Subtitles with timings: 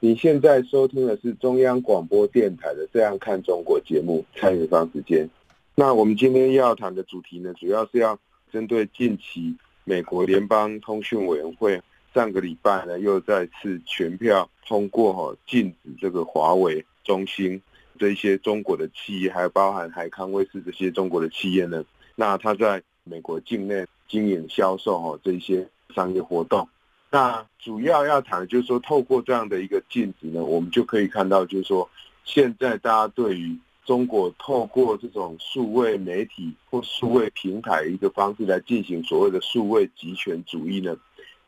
[0.00, 5.28] 你现在收听的是中央广播电台的《这样看中国》节目，蔡明芳时间。
[5.74, 8.16] 那我们今天要谈的主题呢，主要是要
[8.52, 11.82] 针对近期美国联邦通讯委员会
[12.14, 17.60] 上个礼拜呢，又再次全票通过哈，禁止这个华为、中兴
[17.98, 26.68] 这一些中国的企业，还包含海康威视这些中国的企业呢，那它在美国境内经营销售哈这些商业活动。
[27.10, 31.88] 那主要要谈就是说，透过这样的一个镜子呢，我们就可以看到，就是说，
[32.24, 40.94] 现在大家对于中国透过这种数位媒体或数位平台一个方式来进行所谓的数位集权主义呢，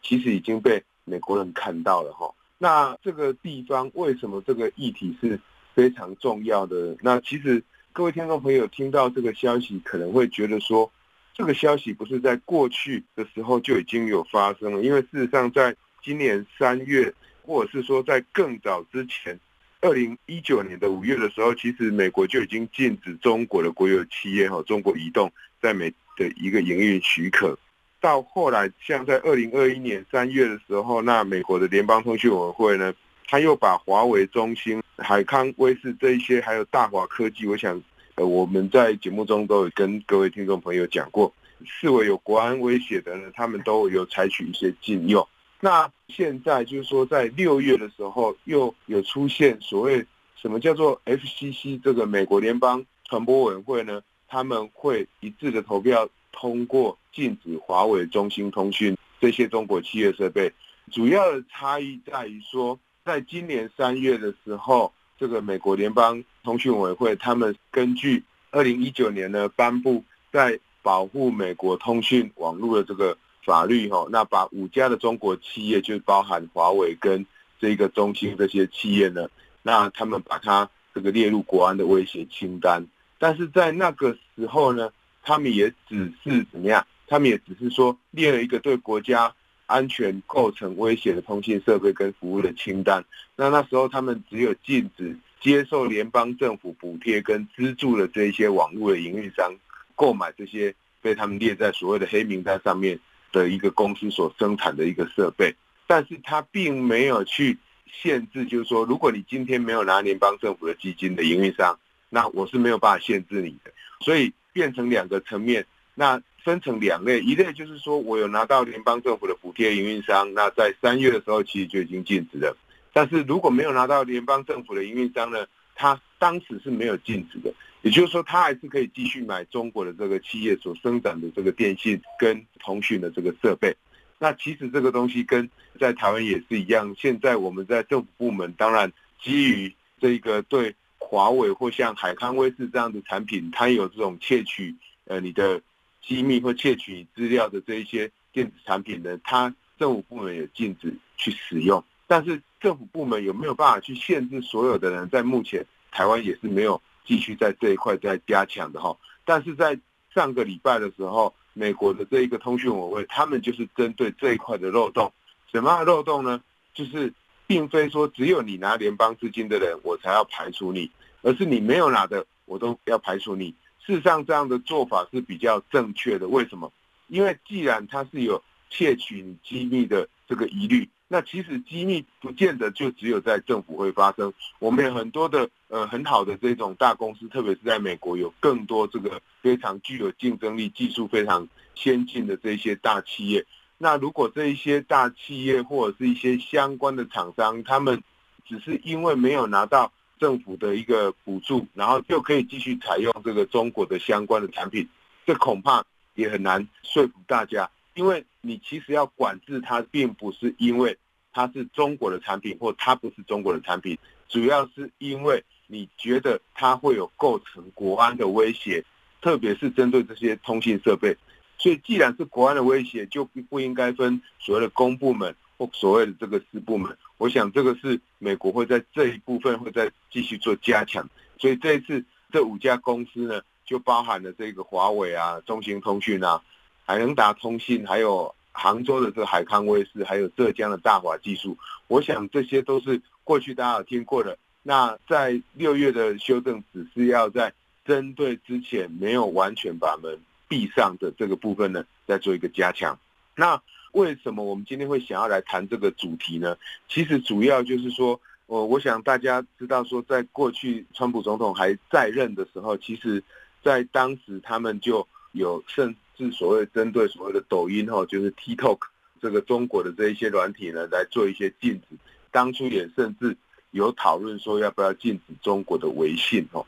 [0.02, 2.32] 其实已经被美国人看到了哈。
[2.56, 5.38] 那这个地方为什么这个议题是
[5.74, 6.96] 非常重要的？
[7.02, 7.62] 那其实
[7.92, 10.90] 各位听众朋友听到这个消息，可能会觉得说。
[11.34, 17.10] 这个消息不是在过去的时候就已经有发生了，因为事实上，在今年三月，
[17.42, 19.38] 或者是说在更早之前，
[19.80, 27.58] 二零一九年的五月的时候，其实美国就已经禁止中国的国有企业和中国移动在美的一个营运许可。
[28.00, 32.92] 到后来，像在二零二一年三月的时候，那美国的联邦通讯委员会呢，
[33.26, 37.82] 他又把华为、中兴、海康威视这一些，还有大华科技，我想。
[38.26, 41.32] 我们在节目中都有跟各位听众朋友讲过，
[41.64, 45.26] 视为有国安威胁的呢，他们都有采取一些禁用。
[45.60, 50.04] 那现在就是说，在六月的时候，又有出现所谓
[50.36, 54.02] 什么叫做 FCC 这个美国联邦传播委员会呢？
[54.28, 60.52] 他们会一致的投票通过禁止华为、中兴通讯这些中国企业设备。
[60.90, 64.92] 主要的差异在于说，在今年三月的时候。
[65.20, 77.26] 这个美国联邦通讯委员会，他们根据二零一九年呢颁布在保护美国通讯网络的这个法律哈，那把五家的中国企业，就包含华为跟
[77.60, 79.28] 这个中兴这些企业呢，
[79.62, 82.86] 那他们把它这个列入国安的威胁清单。
[83.18, 84.90] 但是在那个时候呢，
[85.22, 86.86] 他们也只是怎么样？
[87.06, 89.34] 他们也只是说列了一个对国家。
[89.70, 93.04] 安全构成威胁的通信设备跟服务的清单，
[93.36, 99.54] 那那时候他们只有禁止接受联邦政府补贴跟资助的这一些网络的营运商
[99.94, 102.98] 购买这些被他们列在所谓的黑名单上面
[103.30, 105.54] 的一个公司所生产的一个设备，
[105.86, 107.56] 但是他并没有去
[107.86, 113.70] 限制，就是说，如果你今天没有拿联邦政府的基金的营运商，那我是没有办法限制你的，
[114.00, 115.64] 所以变成两个层面，
[115.94, 116.20] 那。
[116.44, 122.56] 分成两类，一类就是说我有拿到联邦政府的补贴营运商，那在三月的时候其实就已经禁止了。
[122.92, 133.74] 但是如果没有拿到联邦政府的营运商呢，他当时是没有禁止的，也就是说他还是可以继续买中国的这个企业所生产的这个电信跟通讯的这个设备。
[134.18, 135.48] 那其实这个东西跟
[135.78, 138.92] 在台湾也是一样，现在我们在政府部门，当然
[139.22, 144.74] 基于这个对华为或像海康威视这样的产品，它有这种窃取
[145.06, 145.60] 呃你的。
[146.02, 151.82] 机密或窃取资料的这一些电子产品呢，它政府部门也禁止去使用。
[152.06, 155.08] 但是政府部门有没有办法去限制所有的人？
[155.08, 158.96] 在目前台湾也是没有继续在这一块在加强的哈。
[159.24, 159.78] 但是在
[160.12, 165.12] 上个礼拜的时候，美国的这一个通讯委员会，他们就是针对这一块的漏洞。
[165.52, 166.42] 什么样的漏洞呢？
[166.74, 167.12] 就是
[167.46, 170.90] 并非说只有你拿联邦资金的人，我才要排除你，
[171.22, 173.54] 而是你没有拿的，我都要排除你。
[173.84, 176.28] 事实上，这样的做法是比较正确的。
[176.28, 176.72] 为什么？
[177.08, 184.32] 因为既然它是有窃取你机密的这个疑虑，那其实机密不见得就只有在政府会发生。
[184.60, 193.44] 我们有很多的呃很好的这种大公司，特别是在美国，有更多这个非常具有竞争力、技术非常先进的这些大企业。
[193.78, 198.04] 那如果这一些大企业或者是一些相关的厂商，他们
[198.46, 199.92] 只是因为没有拿到。
[200.20, 204.86] 政府的一个补助，然后就可以继续采用这个中国的相关的产品，
[205.26, 205.82] 这恐怕
[206.14, 210.98] 也很难说服大家，因为你其实要管制它，并不是因为
[211.32, 218.84] 它是中国的产品或它不是中国的产品，主要是因为你觉得它会有构成国安的威胁，
[219.22, 221.16] 特别是针对这些通信设备，
[221.56, 231.06] 所以既然是国安的威胁，就不不应该分所谓的公部门或所谓的这个私部门，我想这个是美国会在这一部分会再继续做加强。
[231.38, 232.02] 所以这一次
[232.32, 236.42] 这五家公司呢，就包含了这个华为啊、中兴通讯啊、
[236.86, 241.58] 海能达通信，还有杭州的这个海康威视，还有浙江的大华技术。
[241.88, 244.38] 我想这些都是过去大家有听过的。
[244.62, 247.52] 那在六月的修正，只是要在
[247.84, 250.18] 针对之前没有完全把门
[250.48, 252.98] 闭上的这个部分呢，再做一个加强。
[253.36, 253.60] 那
[253.92, 256.56] 为什么我们今天会想要来谈这个主题呢？
[256.88, 263.22] 其实主要就是说，我我想大家知道说，在过去川普总统还在任的时候，其实。
[263.62, 268.78] 在当时，他们就有甚至所谓针对所谓的抖音哈，就是 TikTok
[269.20, 271.94] 这个中国的这一些软体呢，来做一些禁止。
[272.30, 273.36] 当初也甚至
[273.72, 276.64] 有讨论说要不要禁止中国的微信哦。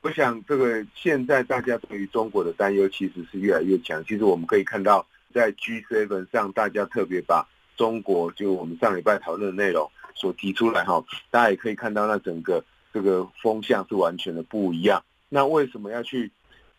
[0.00, 4.02] 我想这个现在大家对于中国的担忧其实是越来越强。
[4.06, 7.46] 其实我们可以看到，在 G7 上，大家特别把
[7.76, 15.02] 中国就我们上礼拜讨论的内容所提出来哈，大家也可以看到，那整个这个风向是完全的不一样。
[15.28, 16.30] 那为什么要去？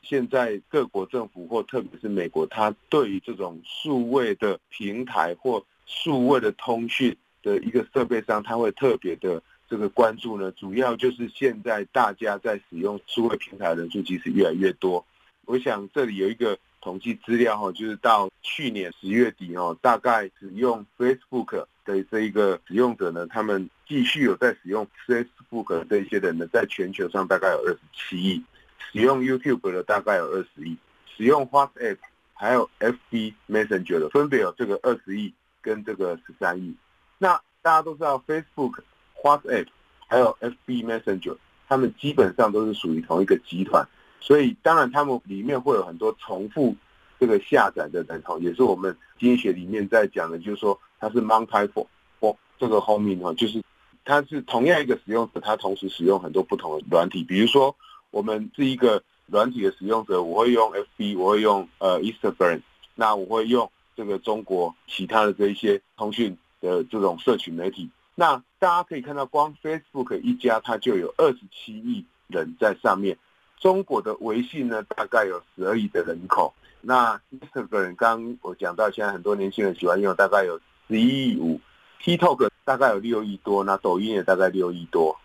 [0.03, 9.39] 现在各国政府或特别是美国，它对于这种数位的平台或数位的通讯的一个设备上，它会特别的
[9.69, 10.51] 这个关注呢？
[10.53, 15.05] 主要就是现在大家在使用数位平台的人数其实越来越多。
[15.45, 28.43] 我想这里有一个统计资料哈，就是到去年十月底哈，大概使用 Facebook 的这一个使用者呢，他们继续有在使用 Facebook 的这一些人呢，在全球上大概有二十七亿。
[28.91, 30.75] 使用 YouTube 的大概有二十亿，
[31.15, 31.97] 使用 WhatsApp
[32.33, 36.75] 还有 FB Messenger 的分别有这个二十亿跟这个十三亿。
[37.17, 38.79] 那大家都知道 Facebook、
[39.23, 39.67] WhatsApp
[40.07, 41.37] 还有 FB Messenger，
[41.69, 43.87] 他们基本上都是属于同一个集团，
[44.21, 46.73] 所以当然他们里面会有很多重复
[47.19, 51.87] 这个下载的人头，也是我们经济学里面在讲的，就是说它是 multiple
[52.21, 53.61] 或这个 homing 哈，就是
[54.05, 57.75] 它是同样一个使用者，他同时使用很多不同的软体，比如说。
[58.13, 62.61] 我们是一个软体的使用者，我会用 FB，我会用呃 Instagram，
[62.93, 67.89] 那我会用这个中国其他的这一些通讯的这种社群媒体。
[68.15, 73.17] 那大家可以看到，光 Facebook 一家它就有二十七亿人在上面。
[73.61, 76.53] 中国的微信呢，大概有十二亿的人口。
[76.81, 80.59] 那 Instagram 刚我讲到，现在很多年轻人喜欢用，大概有
[80.89, 81.61] 十一亿五。
[82.03, 85.17] TikTok 大概有六亿多，那抖音也大概六亿多。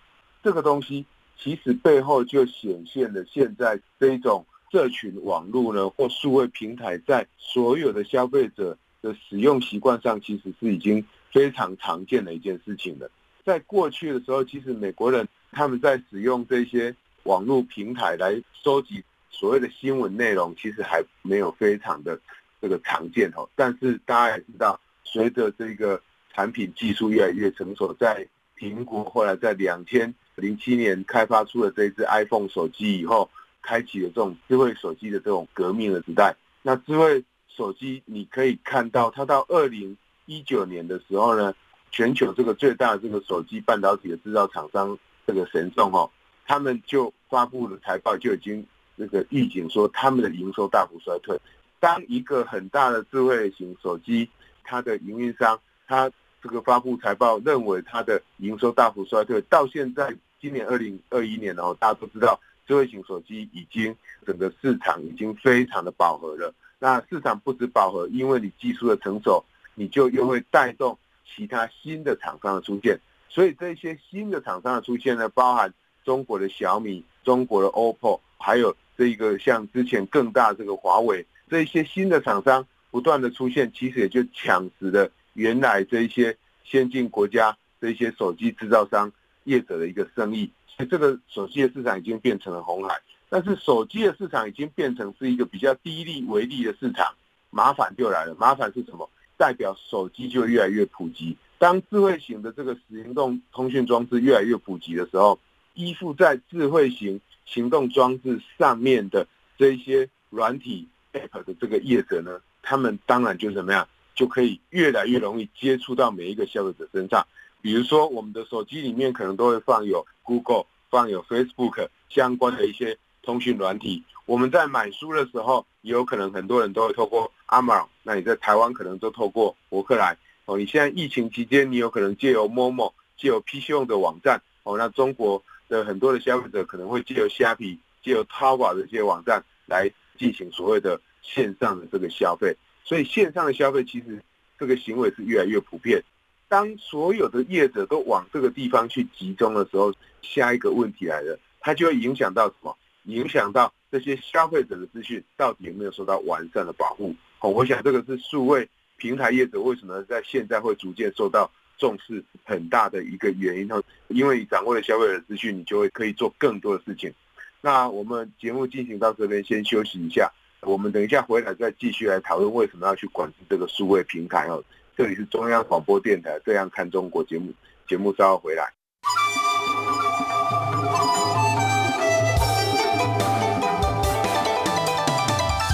[0.44, 1.04] 这个东西。
[1.38, 13.10] 其实背后就显现了现在这种社群网络呢，或数位平台，在所有的消费者的使用习惯上，其实是已经非常常见的一件事情了。
[13.44, 22.18] 在过去的时候，其实美国人他们在使用这些网络平台来收集所谓的新闻内容，其实还没有非常的
[22.60, 23.48] 这个常见哦。
[23.54, 26.00] 但是大家也知道，随着这个
[26.32, 28.26] 产品技术越来越成熟，在
[28.56, 33.28] 苹果后来在两千零七年开发出了这一支 iPhone 手机以后，
[33.60, 36.34] 开启了这种智慧手机的这种革命的时代。
[36.62, 39.96] 那智慧手机，你可以看到，它到二零
[40.26, 41.54] 一九年的时候呢，
[41.90, 46.10] 全球这个最大的这个手机半导体的制造厂商这个神送哦，
[46.46, 48.64] 他们就发布了财报，就已经
[48.94, 51.38] 那个预警说他们的营收大幅衰退。
[51.80, 54.28] 当一个很大的智慧型手机，
[54.64, 56.10] 它的营运商，它
[56.42, 63.94] 这个发布财报认为它的营收大幅衰退，到现在今年二零二一年哦，大家都知道智慧型手机已经
[64.24, 66.54] 整个市场已经非常的饱和了。
[66.78, 69.44] 那市场不止饱和，因为你技术的成熟，
[69.74, 72.98] 你就又会带动其他新的厂商的出现。
[73.28, 75.72] 所以这些新的厂商的出现呢，包含
[76.06, 85.10] 中国的小米、中国的 OPPO，还有这一个像之前更大这个华为，这一些新的厂商不断的出现，其实也就抢食了。
[85.34, 86.34] 原来这一些
[86.64, 93.00] 先进国家这一些手机制造商业者的一个生意，所以这个手机的市场已经变成了红海。
[93.28, 97.12] 但是手机的市场已经变成是一个比较低利为利的市场，
[97.50, 98.36] 麻烦就来了。
[98.38, 99.10] 麻烦是什么？
[99.36, 101.36] 代表手机就越来越普及。
[101.58, 105.38] 当智慧型的这个行动通讯装置越来越普及的时候，
[105.76, 113.86] 依附在智慧型行动装置上面的这一些软体 App 的这个业者呢，他们当然就怎么样？
[114.14, 117.26] 就可以越来越容易接触到每一个消费者身上。
[117.60, 124.02] 比如说，我们的手机里面可能都会放有 Google、放有 Facebook 相关的一些通讯软体。
[124.24, 127.86] 我们在买书的时候，也有可能很多人都会透过 Amazon。
[128.02, 130.16] 那你在台湾可能都透过博客来。
[130.46, 134.40] 哦，你现在疫情期间，你有可能借由 Momo、借由 PC 用的网站。
[134.62, 142.56] 哦，那中国的很多的消费者可能会借由虾皮、借由淘宝这些网站来进行所谓的线上的这个消费。
[142.84, 144.22] 所以线上的消费其实
[144.58, 146.02] 这个行为是越来越普遍。
[146.48, 149.92] 当所有的业者都往这个地方去集中的时候，
[150.22, 152.76] 下一个问题来了，它就会影响到什么？
[153.06, 157.14] 影响到这些消费者的资讯到底有没有受到完善的保护？
[157.40, 163.68] 哦，我想这个是数位平台业者为什么在现在会逐渐受到重视很大的一个原因。
[164.08, 167.12] 因为掌握了消费者资讯，你就会可以做更多的事情。
[167.60, 170.30] 那我们节目进行到这边，先休息一下。
[170.62, 174.62] 我们等一下回来再继续来讨论为什么要去管制这个数位平台哦。
[174.96, 177.52] 这里是中央广播电台《这样看中国》节目，
[177.86, 178.64] 节目稍后回来。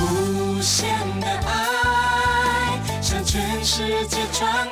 [0.01, 0.89] 无限
[1.21, 4.72] 的爱向全世界传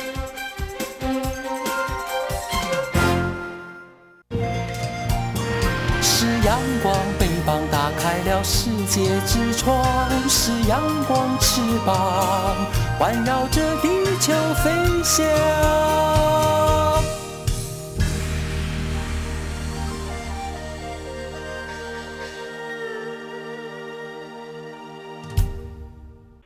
[8.43, 12.65] 世界之窗是阳光翅膀，
[12.97, 13.87] 环绕着地
[14.19, 14.71] 球飞
[15.03, 15.23] 翔。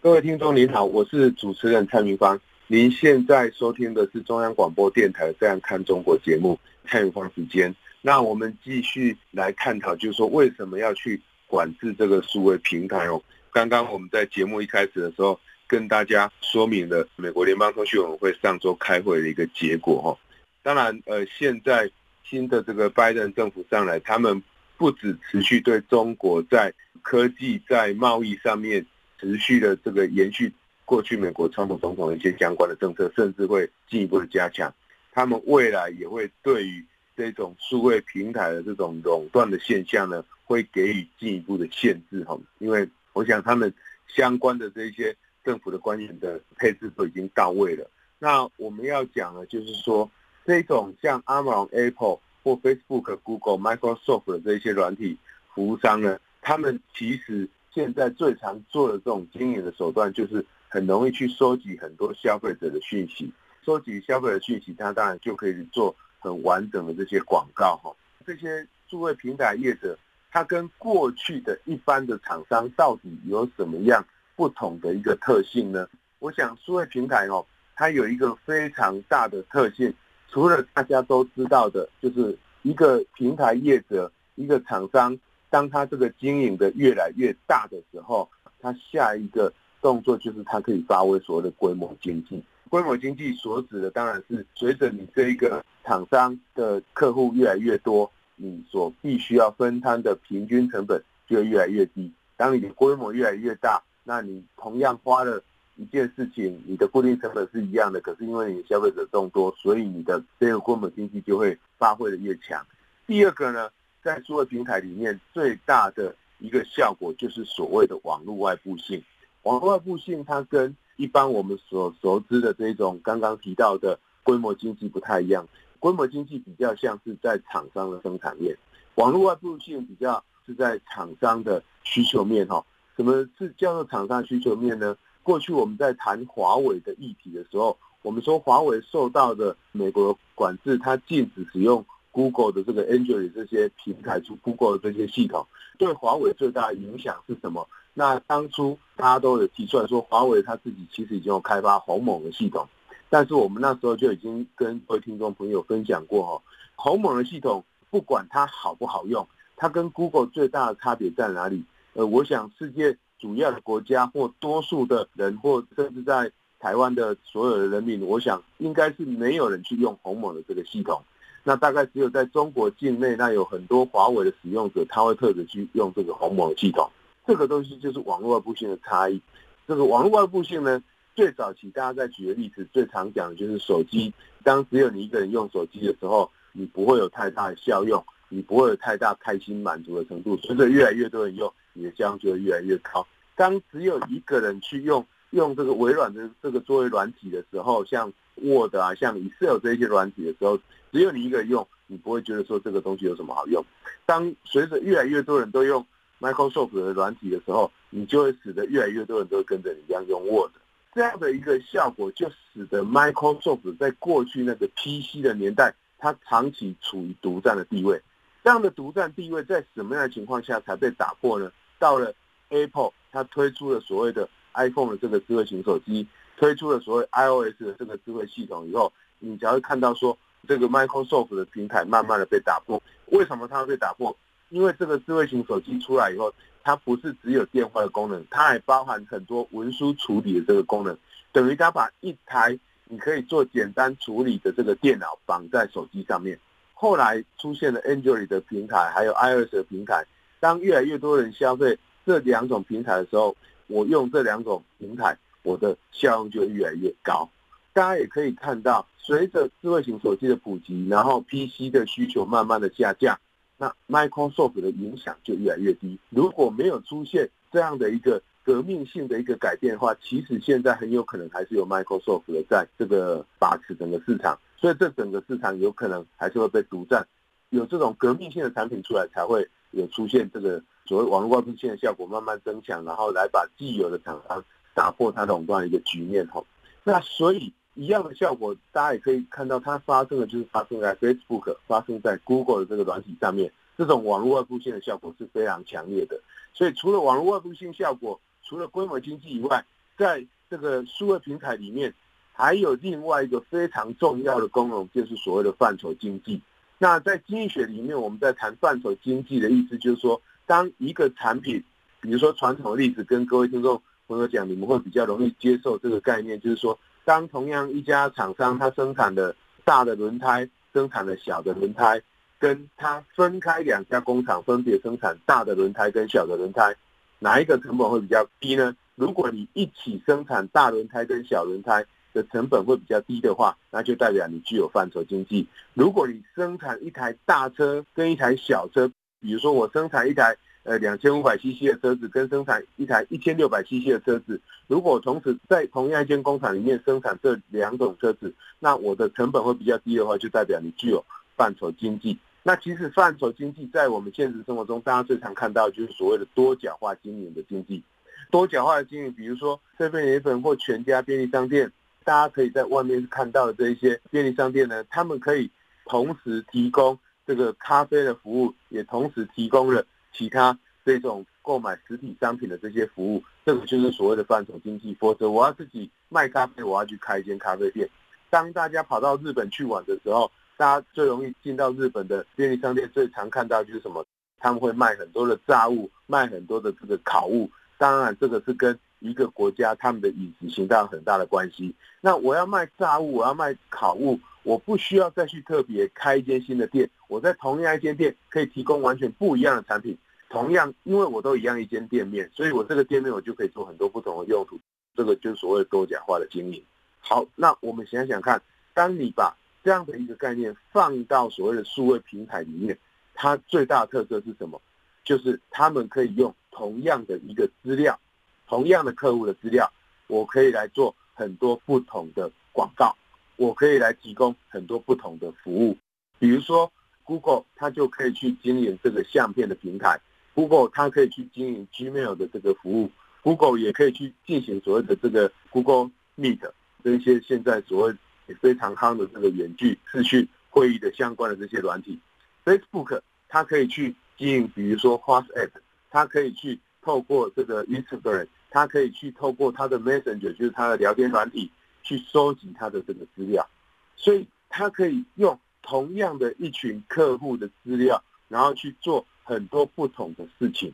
[0.02, 2.38] 各位听众您好，我是主持人蔡明芳。
[2.68, 7.74] 您现在收听的是中央广播电台《这样看中国》节目，蔡明芳时间。
[8.02, 11.22] 那我们继续来探讨，就是说为什么要去。
[11.56, 13.24] 管制这个数位平台哦。
[13.50, 20.20] 刚刚我们在节目一开始的时候，跟大家说明了美国联邦通讯委员会上周开会的一个结果哈。
[20.62, 21.90] 当然，呃，现在
[22.26, 24.44] 新的这个拜登政府上来，他们
[24.76, 28.86] 不止持续对中国在科技、在贸易上面
[29.18, 30.52] 持续的这个延续
[30.84, 34.74] 过去美国川普总统的一些相关的政策，甚至会进一步的加强。
[35.14, 36.84] 他们未来也会对于
[37.16, 43.74] 这种数位平台的这种垄断的现象呢，会给予进一步的限制哈，因为我想他们
[44.08, 47.90] 相关的这些政府的官员的配置都已经到位了。
[48.20, 50.10] 那我们要讲的，就是说
[50.46, 55.18] 这种像 Amazon、Apple 或 Facebook、Google、Microsoft 的这些软体
[55.54, 63.34] 服务商呢，他们其实现在最常做的这种经营的手段，就是很容易去收集很多消费者的讯息，
[63.66, 67.92] 收集消费者的讯息，它当然就可以做很完整的这些广告哈。
[68.26, 69.98] 这些数位平台业者。
[70.36, 75.88] 它跟过去的一般的厂商到底有什么样不同的一个特性呢？
[76.20, 79.94] 我想数位平台哦，它有一个非常大的特性，
[80.28, 85.18] 除了大家都知道的，就是一个平台业者、一个厂商，
[85.50, 92.44] 当他这个经营的越来越大的时候，他下一个动作就是他可以发挥所谓的规模经济。
[92.70, 98.12] 规模经济所指的当然是随着你这一个厂商的客户越来越多。
[98.36, 102.12] 你所必须要分摊的平均成本就越来越低。
[102.38, 105.42] 当你的规模越来越大，那你同样花了
[105.78, 112.66] 一件事情，你的固定成本是一样的，可是因为你消费者众多，所以你的这个规模经济就会发挥的越强。
[113.08, 113.70] 第二个呢，
[114.04, 119.02] 在数位平台里面最大的一个效果就是所谓的网络外部性。
[119.44, 125.48] 网络外部性它跟一般我们所熟知的这种刚刚提到的规模经济不太一样。
[125.86, 128.58] 规模经济比较像是在厂商的生产面，
[128.96, 132.66] 网络外部性比较是在厂商的需求面哈。
[132.98, 134.98] 什么是叫做厂商需求面呢？
[135.22, 145.46] 过去我们在谈华为的议题的时候，我们说华为受到的美国管制，它禁止使用 Google 的这个 Android 这些平台，出 Google 的这些系统，
[145.78, 147.70] 对华为最大的影响是什么？
[147.94, 152.68] 那当初大家都有提出来说，华为它自己其实已经有开发鸿蒙的系统。
[153.16, 156.44] 但是我们那时候就已经跟各位听众朋友分享过哈，
[156.76, 161.64] 鸿蒙的系统不管它好不好用，它跟 Google 最大的差别在哪里？
[161.94, 166.30] 呃，我想世界主要的国家或多数的人，或甚至在
[166.60, 171.02] 台湾的所有的人民，我想应该是没有人去用鸿蒙的这个系统。
[171.46, 176.90] 那大概只有在中国境内，那有很多华为的使用者，他会特别去用这个鸿蒙的系统。
[177.26, 179.22] 这个东西就是网络外部性的差异。
[179.66, 180.84] 这个网络外部性呢，
[181.16, 184.14] 最早期大家在举的例子，最常讲的就是手机。
[184.44, 190.36] 当只有你一个人用手机的时候，你不会有太大的效用，你不会有太大开心满足的程度。
[190.38, 193.08] 随着越来越多人用，你的效用就会越来越高。
[193.34, 200.58] 当只有一个人去用用这个微软的这个作为软体的时候，像 Word 啊，像 Excel 这些软体的时候，
[200.92, 203.64] 只有你一个人用，你不会觉得说这个东西有什么好用。
[204.06, 205.86] 当随着越来越多人都用
[206.20, 210.52] Microsoft 的软体的时候，你就会使得越来越多人都跟着你一样用 Word。
[210.96, 218.02] 这样的一个效果，就使得 Microsoft 在过去那个 PC 的年代，它长期处于独占的地位。
[218.42, 221.52] 这样的独占地位在什么样的情况下才被打破呢？
[221.78, 222.16] 到了
[222.48, 230.18] Apple，它推出了所谓的 iPhone 的这个智慧型手机，推出了所谓 iOS 的这个智慧系统以后，你才会看到说。
[230.48, 234.16] 这个 Microsoft 的平台慢慢的被打破，为什么它会被打破？
[234.50, 236.34] 因为这个智慧型手机出来以后，
[236.64, 240.98] 它不是只有电话的功能，它还包含很多文书处理的这个功能，
[241.32, 246.40] 等于它把一台你可以做简单处理的这个电脑绑在手机上面。
[246.74, 250.06] 后来出现了 Android 的平台，还有 iOS 的平台。
[250.40, 253.36] 当越来越多人消费这两种平台的时候，
[253.68, 257.28] 我用这两种平台，我的效用就越来越高。
[257.74, 263.20] 大家也可以看到，随着智慧型手机的普及，然后 PC 的需求慢慢的下降，
[263.58, 265.98] 那 Microsoft 的影响就越来越低。
[266.10, 277.08] 如果没有出现这样的一个革命性的一个改变的话，其实现在很有可能还是有 Microsoft 的在这个把持整个市场，所以这整个市场有可能还是会被独占。
[277.50, 286.28] 有这种革命性的产品出来，才会有出现这个所谓网络外部性的效果慢慢增强，然后来把既有的厂商打破它垄断的一个局面。
[286.28, 286.46] 吼，
[286.84, 287.54] 那所以。
[287.76, 293.52] 一样的效果，大家也可以看到，它发生的就是发生在 Facebook、发生在 Google 的这个软体上面。
[293.78, 296.18] 这种网络外部性的效果是非常强烈的。
[296.54, 299.66] 所以，除了网络外部性效果，除了规模经济以外，
[299.98, 301.94] 在这个数位平台里面，
[302.32, 306.42] 还有另外一个非常重要的功能，就是所谓的范畴经济。
[306.78, 311.62] 那在经济学里面，我们在谈范畴经济的意思，就是说，当一个产品，
[312.00, 316.80] 比如说传统的例子，跟各位听众朋友讲，你们会比较容易接受这个概念，就是说。
[317.06, 322.02] 当同样一家厂商，他生产的大的轮胎，生产的小的轮胎，
[322.40, 326.76] 跟他分开两家工厂，分别生产大的轮胎跟小的轮胎，
[327.20, 328.76] 哪一个成本会比较低呢？
[328.96, 335.48] 如果你一起生产大轮胎跟小轮胎的成本会比较低的话，那就代表你具有范畴经济。
[335.74, 338.92] 如果你生产一台大车跟一台小车，
[339.22, 340.36] 比如说我生产一台。
[340.66, 351.06] 呃，两千五百 CC 的车子跟生产一台一千六百 CC 的车子，如果同时在同样一间工厂里面生产这两种车子，那我的成本会比较低的话，就代表你具有
[351.38, 352.18] 范畴经济。
[352.42, 357.84] 那其实范畴经济在我们现实生活中，大家最常看到就是所谓的多角化经营的经济。
[358.32, 361.72] 多角化的经营，比如说这边有一份或全家便利商店，
[362.04, 365.48] 大家可以在外面看到的这一些便利商店呢，他们可以
[365.86, 366.98] 同时提供
[367.28, 369.86] 这个咖啡的服务，也同时提供了。
[370.18, 374.96] 其他这种购买实体商品的这些服务，这个就是所谓的范畴经济。
[375.00, 377.90] 否则，我要自己卖咖啡，我要去开一间咖啡店。
[378.30, 384.06] 当大家跑到日本去玩的时候，大家最容易进到日本的便利商店，最常看到就是什么？
[384.40, 387.50] 他们会卖很多的炸物，卖很多的这个烤物。
[387.78, 391.74] 当然，这个是跟一个国家他们的饮食形态有很大的关系。
[392.00, 396.90] 那我要卖炸物，我要卖烤物，我不需要再去特别开一间新的店。
[397.08, 399.98] 我在同样一间店可以提供完全不一样的产品。
[400.36, 404.60] 同样，因为我都一样一间店面，所以我这个店面我就可以做很多不同的用途。
[404.94, 406.62] 这个就是所谓的多角化的经营。
[407.00, 408.42] 好，那我们想想看，
[408.74, 412.78] 当你把这样的一个概念放到所谓的数位平台里面，
[413.14, 414.62] 它最大的特色是什么？
[415.06, 417.98] 就是他们可以用同样的一个资料，
[418.46, 419.72] 同样的客户的资料，
[420.08, 422.94] 我可以来做很多不同的广告，
[423.38, 425.78] 我可以来提供很多不同的服务。
[426.20, 426.70] 比如说
[427.06, 429.98] ，Google 它就可以去经营这个相片的平台。
[430.36, 432.92] Google 它可以去经营 Gmail 的这个服务
[433.24, 436.52] ，Google 也可以去进行所谓的这个 Google Meet
[436.84, 437.96] 这一些现在所谓
[438.42, 441.98] 非常夯的这个远距视讯会议的相关的这些软体。
[442.44, 445.50] Facebook 它可以去经营，比如说 WhatsApp，
[445.90, 451.50] 它可以去透过这个 Instagram，它可以去透过它的 Messenger，就是它的聊天软体
[451.82, 453.48] 去收集它的这个资料，
[453.96, 460.72] 所以它可以用同样的一群客户的资料，然后去做很多不同的事情。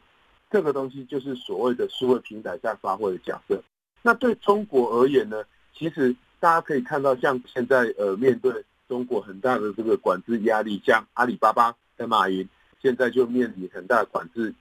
[0.52, 3.64] 这个东西就是所谓的数位平台在发挥的角色。
[4.02, 5.44] 那对中国而言呢？
[5.74, 8.52] 其实大家可以看到，像现在呃面对
[8.88, 12.48] 中国很大的这个管制压力，像阿里巴巴的马云
[12.82, 14.54] 现在就面临很大的管制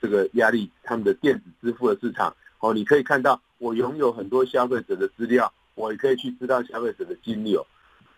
[0.00, 7.64] 这个压力，他们的电子支付的市场哦，你可以看到我拥有很多消费者的资料，我也可以去知道消费者的金流。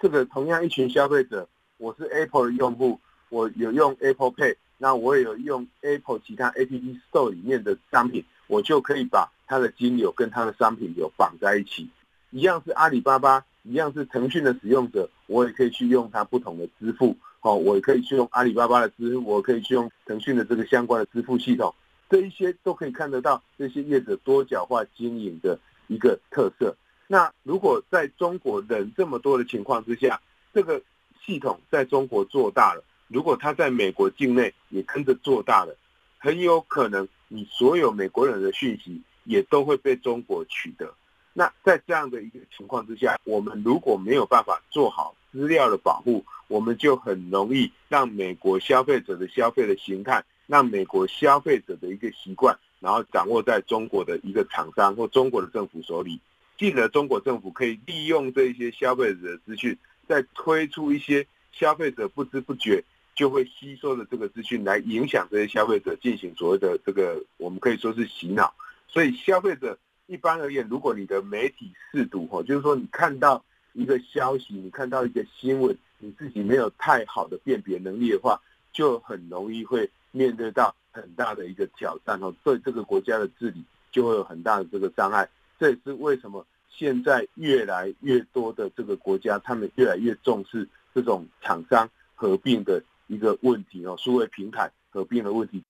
[0.00, 4.56] 这个同样一群消费者，我是 Apple 的用户，我有用 Apple Pay。
[4.78, 11.88] 那我也有用 Apple 其他 App Store 里面的商品，我就可以把它的金流跟它的商品有绑在一起。
[12.30, 17.16] 一样是阿里巴巴，一样是腾讯的使用者，我也可以去用它不同的支付。
[17.40, 21.74] 哦，我也可以去用阿里巴巴的支付，我可以去用腾讯的这个相关的支付系统。
[22.10, 26.76] 这一些都可以看得到这些业者多角化经营的一个特色。
[27.06, 30.20] 那如果在中国人这么多的情况之下，
[30.54, 30.80] 这个
[31.24, 32.84] 系统在中国做大了。
[33.08, 35.76] 如果他在美国境内也跟着做大了，
[36.18, 40.94] 很有可能你所有美国人的讯息也都会被中国取得。
[41.32, 56.20] 那在这样的一个情况之下，我们如果没有办法做好资料的保护，我们就很容易让美国消费者的消费的形态，让美国消费者的一个习惯，然后掌握在中国的一个厂商或中国的政府手里，
[56.58, 62.82] 进而中国政府可以利用这些消费者的资讯，再推出一些消费者不知不觉。
[63.18, 68.54] 就会吸收的这个资讯来影响这些消费者进行所谓的这个，我们可以说是洗脑。
[68.86, 69.76] 所以消费者
[70.06, 78.40] 一般而言，如果你的媒体识读哈，就是说你看到一个消息，你看到一个新闻，你自己没有太好的辨别能力的话，
[78.72, 85.28] 就很容易会面对到很大的一个挑战哦，对这个国家的治理就会有很大的这个障碍。
[85.58, 92.80] 这也是为什么现在越来越多的这个国家，他们越来越重视这种厂商合并的。
[93.08, 95.64] 一个问题哦，数位平台合并的问题。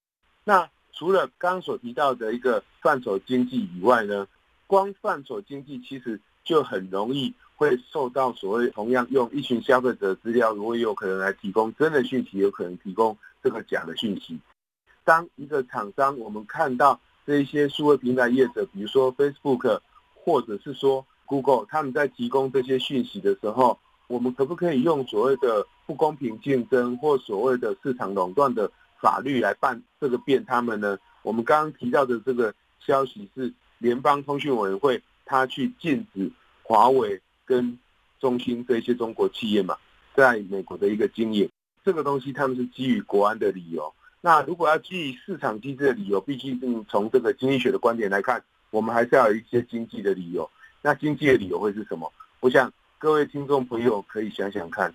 [0.44, 4.28] 那除了刚刚所提到的一个范畴经济以外呢，
[4.66, 14.38] 光范畴经济其实就很容易会受到所谓同样用一群消费者的资料，如果有可能来提供真的讯息，有可能提供这个假的讯息。
[15.04, 19.80] 当一个厂商，我们看到这一些数位平台业者，比如说 Facebook
[20.14, 30.98] 或者是说 Google，他们在提供这些讯息的时候，我们可不可以用所谓的不公平竞争或所谓的市场垄断的法律来办这个辩他们呢？
[31.22, 36.30] 我们刚刚提到的这个消息是联邦通讯委员会，他去禁止
[36.62, 37.78] 华为跟
[38.18, 39.76] 中兴这些中国企业嘛，
[40.14, 41.48] 在美国的一个经营，
[41.84, 43.92] 这个东西他们是基于国安的理由。
[44.22, 50.48] 那如果要基于市场机制的理由，毕竟从这个经济学的观点来看，我们还是要有一些经济的理由。
[50.80, 52.10] 那经济的理由会是什么？
[52.40, 52.72] 我想。
[53.00, 54.92] 各位听众朋友可以想想看，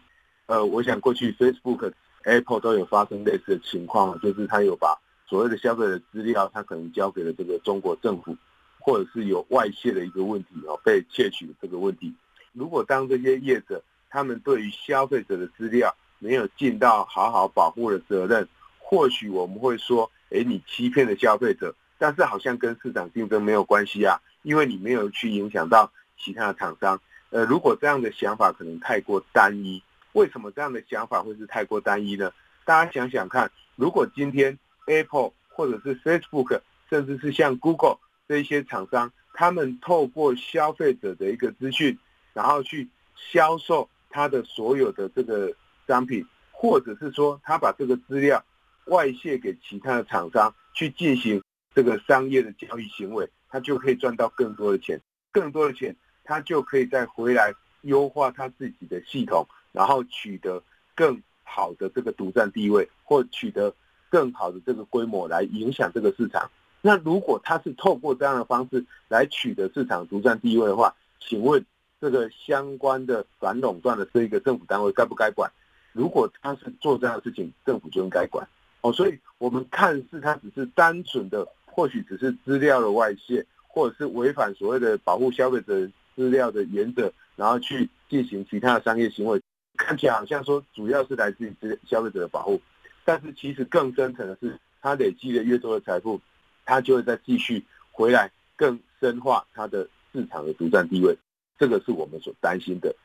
[0.48, 8.36] 呃，我想过去 Facebook、Apple 都有发生类似的情况，就是他有把所谓的消费者资料，他可能交给了这个中国政府，
[8.78, 12.14] 或者是有外泄的一个问题哦，被窃取的这个问题。
[12.52, 18.46] 如果当这些业者他们对于消费者的资料没有尽到好好保护的责任，
[18.80, 27.00] 或许我们会说，诶，你欺骗了消费者，但是好像跟市场竞争没有关系啊，因为你没有去影响到其他的厂商。
[27.34, 32.32] 呃，如果这样的想法可能太过单一，为什么这样的想法会是太过单一呢？
[32.64, 41.98] 大家想想看，如果今天 Apple 或者是 Facebook，甚至是像 Google 这一些厂商，他们透过消费者的一个资讯，
[42.34, 45.52] 然后去销售他的所有的这个
[45.88, 48.46] 商品，或者是说他把这个资料
[48.86, 51.42] 外泄给其他的厂商去进行
[51.74, 55.96] 这个商业的交易行为，他就可以赚到更多的钱，更多的钱。
[56.24, 60.64] 他就可以再回来优化他自己的系统，然后取得
[60.96, 63.74] 更好的这个独占地位，或取得
[64.10, 66.50] 更好的这个规模来影响这个市场。
[66.82, 71.66] 那如果他是透过这样的方式来取得市场独占地位的话，请问
[72.00, 75.52] 这个相关的反垄断的这一个政府单位该不该管？
[75.92, 78.48] 如果他是做这样的事情，政府就应该管。
[78.82, 85.90] 哦，所以我们看似他只是单纯的，或许只是资料的外泄，或者是违反所谓的保护消费者。
[86.16, 89.42] 资料的原则，然后去进行其他的商业行为，
[89.78, 92.62] 看起来好像说主要是来自于资消费者的保护，
[93.04, 96.20] 但是其实更深层的是，他累积了越多的财富，
[96.66, 101.18] 他就会再继续回来更深化他的市场的独占地位，
[101.58, 102.96] 这个是我们所担心的。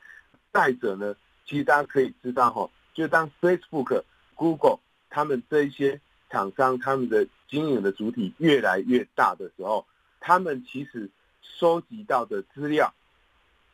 [0.53, 4.03] 再者呢，其实大家可以知道哈，就当 Facebook、
[4.35, 9.85] Google 他们这一些厂商他们的经营的主体越来越大的时候，
[10.19, 11.09] 他们其实。
[11.41, 12.93] 收集到的资料，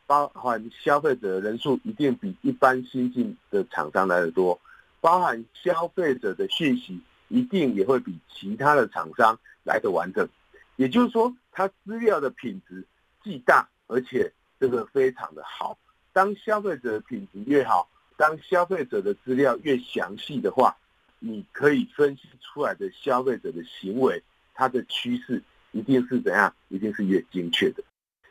[0.07, 4.59] 包含消费者人数一定比一般新进的厂商来得多，
[5.01, 10.27] 包含消费者的讯息一定也会比其他的厂商来得完整。
[10.75, 12.85] 也就是说，它资料的品质
[13.23, 15.77] 既大，而且这个非常的好。
[16.13, 20.77] 当消费者的品质越好，当消费者的资料越详细的话，
[21.19, 24.21] 你可以分析出来的消费者的行为，
[24.53, 25.41] 它的趋势
[25.71, 26.53] 一定是怎样？
[26.69, 27.83] 一定是越精确的。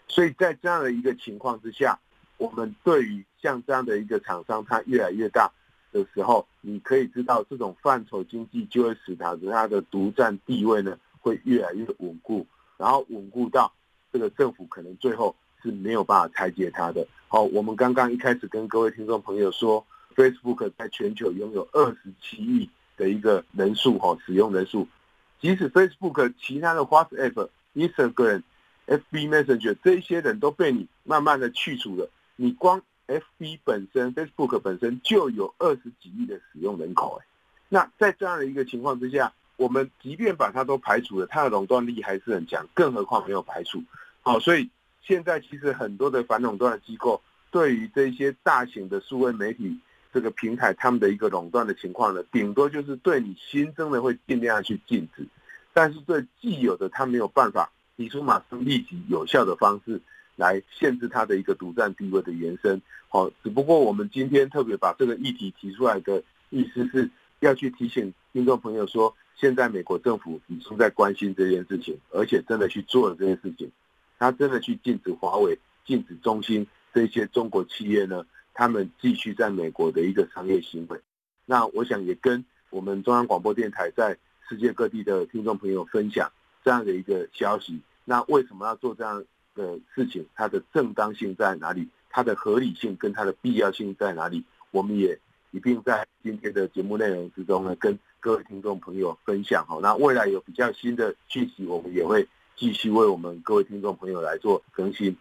[0.06, 1.98] 所以在这样的一个情况之下，
[2.36, 5.50] 我们对于像这样的一个厂商，它越来越大
[5.92, 13.72] 的时候，你可以知道这种范畴经济就会使它的它的独占地位呢会越来越稳固，然后稳固到
[14.12, 17.06] 这个政府可能最后是没有办法拆解它的。
[17.28, 24.86] 好，我们刚刚一开始跟各位听众朋友说，Facebook 在全球拥有二十七亿的一个人数哈，使用人数，
[25.40, 28.42] 即使 Facebook 其他的 WhatsApp、Instagram。
[28.86, 37.26] FB Messenger 这些人都被你慢慢的去除了，你光 FB 本身，Facebook 本身就有二十几亿的使用人口哎，
[37.68, 43.82] 那在这样的一个情况之下，我们即便把它都排除了，它的垄断力还是很强，更何况没有排除，
[44.20, 44.68] 好，所以
[45.02, 49.78] 现在其实很多的反垄断的机构对于这些大型的数位媒体
[50.12, 55.26] 这个平台，他们的一个垄断的情况呢，顶多就是对你新增的会尽量去禁止，
[55.72, 57.70] 但是对既有的他没有办法。
[57.96, 60.00] 提出马上立即有效的方式
[60.36, 62.80] 来限制它的一个独占地位的延伸。
[63.08, 67.08] 好，只不过我们今天特别把这个议题提出来的意思是
[67.40, 73.70] 要去提醒听众朋友说，现在美国政府已经在关心这件事情，而且真的去做了这件事情。
[74.18, 80.98] 他真的去禁止华为、禁止中兴这些中国企业呢，他们继续在美国的一个商业行为。
[81.44, 84.16] 那我想也跟我们中央广播电台在
[84.48, 86.32] 世界各地的听众朋友分享。
[86.64, 89.22] 这样的一个消息，那为什么要做这样
[89.54, 90.24] 的事情？
[90.34, 91.86] 它的正当性在哪里？
[92.08, 94.42] 它的合理性跟它的必要性在哪里？
[94.70, 95.18] 我们也
[95.50, 99.64] 一并在今天的节目内容之中呢，跟各位听众朋友分享。
[99.66, 105.14] 好，那未来有比较新的讯息，我们也会继续为我们各位听众朋友来做更新。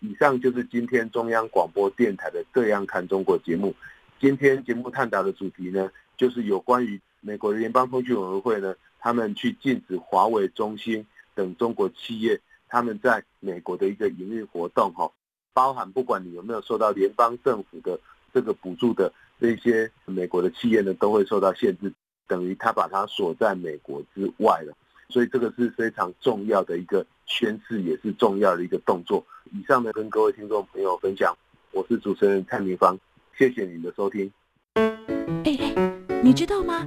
[0.00, 3.74] 以上就是今天中央广播电台的《这样看中国》节目。
[4.18, 8.74] 今天节目探讨的主题呢，就是有关于美国联邦通讯委员会呢。
[8.98, 15.10] 他们去禁止华为、中兴等中国企业他们在美国的一个营运活动，哈，
[15.52, 17.98] 包含不管你有没有受到联邦政府的
[18.32, 21.92] 这个补助的这些美国的企业呢，都会受到限制，
[22.26, 24.76] 等于他把它锁在美国之外了。
[25.08, 29.24] 所以这个是非常重要的一个宣示，也是重要的一个动作。
[29.52, 31.34] 以上呢，跟各位听众朋友分享，
[31.72, 32.98] 我是主持人蔡明芳，
[33.38, 34.30] 谢谢您的收听。
[34.74, 36.86] 哎哎，你知道吗？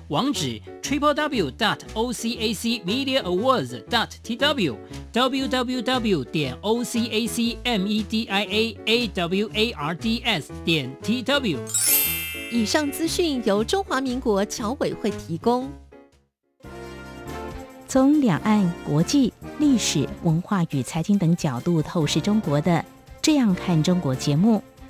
[0.11, 4.75] 网址：triple w dot o c a c media awards dot t w
[5.13, 9.49] w w w 点 o c a c m e d i a a w
[9.53, 11.57] a r d s 点 t w。
[12.51, 15.71] 以上资讯由中华民国侨委会提供。
[17.87, 22.71] 从两岸、国际、历史文化与财经等角度透视中国的
[23.21, 24.61] 《这样看中国》节目，